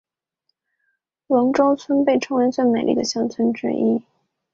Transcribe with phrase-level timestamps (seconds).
[1.27, 4.01] 龙川村被称为最美丽的乡村之一。